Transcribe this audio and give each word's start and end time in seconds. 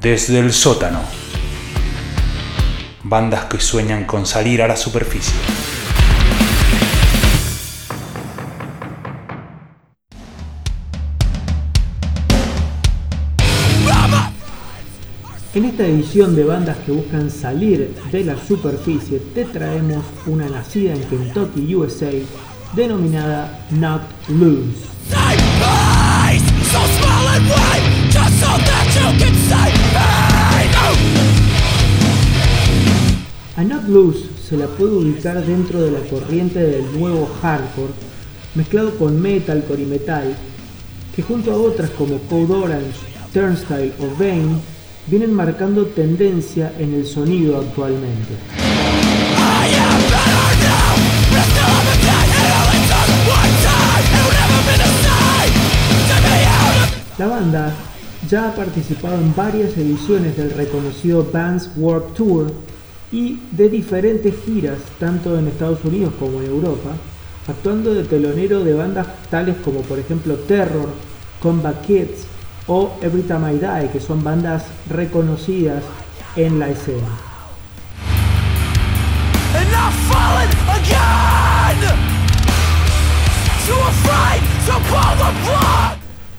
Desde 0.00 0.38
el 0.38 0.52
sótano. 0.52 1.00
Bandas 3.02 3.46
que 3.46 3.58
sueñan 3.58 4.04
con 4.04 4.26
salir 4.26 4.62
a 4.62 4.68
la 4.68 4.76
superficie. 4.76 5.34
En 15.54 15.64
esta 15.64 15.84
edición 15.84 16.36
de 16.36 16.44
bandas 16.44 16.76
que 16.86 16.92
buscan 16.92 17.28
salir 17.28 17.92
de 18.12 18.22
la 18.22 18.36
superficie 18.36 19.18
te 19.34 19.44
traemos 19.46 20.04
una 20.26 20.48
nacida 20.48 20.92
en 20.92 21.02
Kentucky, 21.02 21.74
USA, 21.74 22.12
denominada 22.76 23.66
Not 23.72 24.02
Loose. 24.28 24.86
Loose 33.88 34.28
se 34.46 34.56
la 34.56 34.66
puede 34.66 34.92
ubicar 34.92 35.42
dentro 35.44 35.80
de 35.80 35.90
la 35.90 36.00
corriente 36.00 36.58
del 36.58 36.98
nuevo 36.98 37.26
hardcore, 37.40 37.92
mezclado 38.54 38.94
con 38.98 39.20
metalcore 39.20 39.82
y 39.82 39.86
metal, 39.86 40.36
que 41.16 41.22
junto 41.22 41.52
a 41.52 41.56
otras 41.56 41.88
como 41.90 42.18
Code 42.28 42.52
Orange, 42.52 42.98
Turnstile 43.32 43.92
o 43.98 44.06
Vane 44.18 44.60
vienen 45.06 45.32
marcando 45.32 45.86
tendencia 45.86 46.72
en 46.78 46.92
el 46.94 47.06
sonido 47.06 47.58
actualmente. 47.58 48.34
La 57.18 57.26
banda 57.26 57.74
ya 58.28 58.48
ha 58.48 58.54
participado 58.54 59.14
en 59.14 59.34
varias 59.34 59.76
ediciones 59.78 60.36
del 60.36 60.50
reconocido 60.50 61.26
Bands 61.32 61.70
Warp 61.76 62.14
Tour 62.14 62.52
y 63.10 63.40
de 63.52 63.68
diferentes 63.68 64.34
giras, 64.44 64.78
tanto 64.98 65.38
en 65.38 65.48
Estados 65.48 65.84
Unidos 65.84 66.12
como 66.18 66.40
en 66.40 66.46
Europa, 66.46 66.90
actuando 67.46 67.94
de 67.94 68.04
telonero 68.04 68.62
de 68.64 68.74
bandas 68.74 69.06
tales 69.30 69.56
como 69.64 69.80
por 69.82 69.98
ejemplo 69.98 70.34
Terror, 70.34 70.88
Combat 71.40 71.80
Kids, 71.86 72.26
o 72.66 72.92
Every 73.00 73.22
Time 73.22 73.54
I 73.54 73.58
Die, 73.58 73.90
que 73.90 74.00
son 74.00 74.22
bandas 74.22 74.66
reconocidas 74.90 75.82
en 76.36 76.58
la 76.58 76.68
escena. 76.68 77.08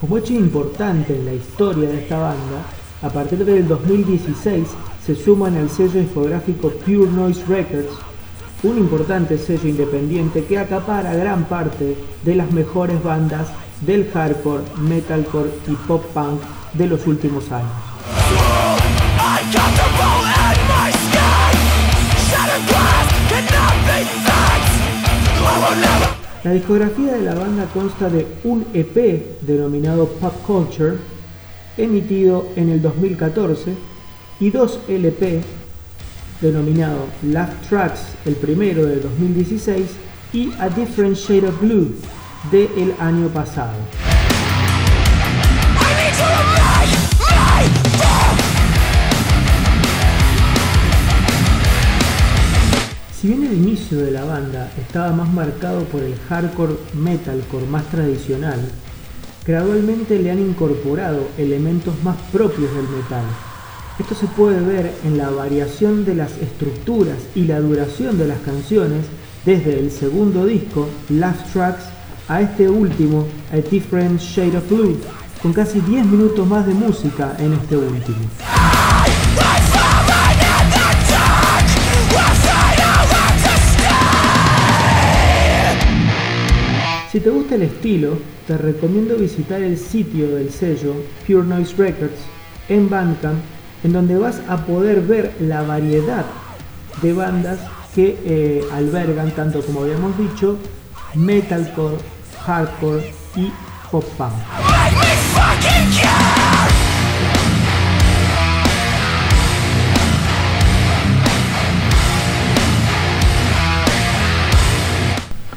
Como 0.00 0.18
hecho 0.18 0.32
importante 0.34 1.16
en 1.16 1.24
la 1.24 1.32
historia 1.32 1.88
de 1.88 2.02
esta 2.02 2.18
banda, 2.18 2.62
a 3.02 3.08
partir 3.08 3.44
del 3.44 3.66
2016 3.68 4.66
se 5.04 5.14
suma 5.14 5.48
en 5.48 5.56
el 5.56 5.68
sello 5.68 6.00
discográfico 6.00 6.70
Pure 6.70 7.10
Noise 7.10 7.44
Records, 7.46 7.92
un 8.62 8.78
importante 8.78 9.36
sello 9.36 9.68
independiente 9.68 10.44
que 10.44 10.58
acapara 10.58 11.14
gran 11.14 11.44
parte 11.44 11.96
de 12.24 12.34
las 12.34 12.50
mejores 12.52 13.02
bandas 13.02 13.48
del 13.82 14.10
hardcore, 14.10 14.64
metalcore 14.80 15.50
y 15.68 15.74
pop 15.86 16.02
punk 16.14 16.40
de 16.72 16.86
los 16.86 17.06
últimos 17.06 17.52
años. 17.52 17.70
La 26.44 26.52
discografía 26.52 27.12
de 27.14 27.22
la 27.22 27.34
banda 27.34 27.66
consta 27.72 28.08
de 28.08 28.26
un 28.44 28.66
EP 28.72 29.40
denominado 29.42 30.06
Pop 30.08 30.34
Culture, 30.46 30.96
emitido 31.76 32.48
en 32.56 32.68
el 32.70 32.80
2014, 32.80 33.74
y 34.40 34.50
dos 34.50 34.80
LP 34.88 35.42
denominado 36.40 37.06
Love 37.22 37.68
Tracks, 37.68 38.00
el 38.26 38.34
primero 38.34 38.84
de 38.84 39.00
2016, 39.00 39.86
y 40.32 40.52
A 40.58 40.68
Different 40.68 41.16
Shade 41.16 41.48
of 41.48 41.60
Blue, 41.60 41.94
del 42.50 42.94
año 42.98 43.28
pasado. 43.28 43.74
Si 53.18 53.28
bien 53.28 53.44
el 53.44 53.54
inicio 53.54 53.98
de 53.98 54.10
la 54.10 54.24
banda 54.24 54.70
estaba 54.78 55.12
más 55.12 55.32
marcado 55.32 55.84
por 55.84 56.02
el 56.02 56.14
hardcore 56.28 56.74
metalcore 56.92 57.66
más 57.66 57.84
tradicional, 57.84 58.60
gradualmente 59.46 60.18
le 60.18 60.30
han 60.30 60.40
incorporado 60.40 61.28
elementos 61.38 61.94
más 62.02 62.16
propios 62.30 62.74
del 62.74 62.86
metal. 62.88 63.24
Esto 63.96 64.16
se 64.16 64.26
puede 64.26 64.60
ver 64.60 64.92
en 65.04 65.16
la 65.16 65.30
variación 65.30 66.04
de 66.04 66.16
las 66.16 66.36
estructuras 66.38 67.16
y 67.36 67.44
la 67.44 67.60
duración 67.60 68.18
de 68.18 68.26
las 68.26 68.40
canciones 68.40 69.06
desde 69.44 69.78
el 69.78 69.92
segundo 69.92 70.46
disco, 70.46 70.88
Last 71.10 71.52
Tracks, 71.52 71.84
a 72.26 72.40
este 72.40 72.68
último, 72.68 73.24
A 73.52 73.56
Different 73.56 74.20
Shade 74.20 74.56
of 74.56 74.68
Blue, 74.68 74.98
con 75.40 75.52
casi 75.52 75.80
10 75.80 76.06
minutos 76.06 76.44
más 76.44 76.66
de 76.66 76.74
música 76.74 77.36
en 77.38 77.52
este 77.52 77.76
último. 77.76 78.18
Si 87.12 87.20
te 87.20 87.30
gusta 87.30 87.54
el 87.54 87.62
estilo, 87.62 88.18
te 88.48 88.58
recomiendo 88.58 89.14
visitar 89.14 89.62
el 89.62 89.78
sitio 89.78 90.34
del 90.34 90.50
sello 90.50 90.96
Pure 91.28 91.46
Noise 91.46 91.76
Records 91.76 92.18
en 92.68 92.90
Bandcamp, 92.90 93.38
en 93.84 93.92
donde 93.92 94.16
vas 94.16 94.40
a 94.48 94.56
poder 94.64 95.02
ver 95.02 95.34
la 95.40 95.62
variedad 95.62 96.24
de 97.02 97.12
bandas 97.12 97.60
que 97.94 98.18
eh, 98.24 98.64
albergan, 98.72 99.30
tanto 99.32 99.60
como 99.60 99.82
habíamos 99.82 100.16
dicho, 100.16 100.58
metalcore, 101.14 101.98
hardcore 102.44 103.12
y 103.36 103.52
pop 103.90 104.04
punk. 104.16 104.32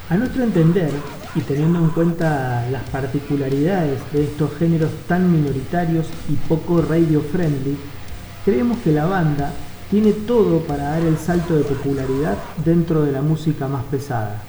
A 0.10 0.16
nuestro 0.16 0.44
entender, 0.44 0.92
y 1.34 1.42
teniendo 1.42 1.80
en 1.80 1.90
cuenta 1.90 2.66
las 2.72 2.84
particularidades 2.90 4.00
de 4.12 4.26
estos 4.26 4.54
géneros 4.58 4.92
tan 5.08 5.32
minoritarios 5.32 6.08
y 6.30 6.34
poco 6.48 6.82
radio 6.82 7.22
friendly, 7.22 7.78
creemos 8.48 8.78
que 8.78 8.94
la 8.94 9.06
banda 9.06 9.52
tiene 9.92 10.14
todo 10.14 10.62
para 10.62 10.92
dar 10.92 11.02
el 11.02 11.18
salto 11.18 11.58
de 11.58 11.66
popularidad 11.66 12.38
dentro 12.64 13.02
de 13.02 13.12
la 13.12 13.22
música 13.22 13.68
más 13.68 13.84
pesada. 13.92 14.42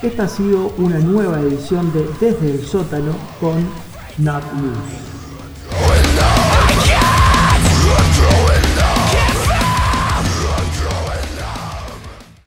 Esta 0.00 0.22
ha 0.22 0.28
sido 0.28 0.72
una 0.78 1.00
nueva 1.00 1.40
edición 1.40 1.92
de 1.92 2.08
Desde 2.20 2.52
el 2.52 2.64
sótano 2.64 3.16
con 3.40 3.56
Not 4.18 4.44
Loose. 4.52 5.15